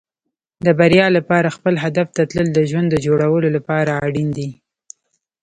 [0.65, 4.49] د بریا لپاره خپل هدف ته تلل د ژوند د جوړولو لپاره اړین دي.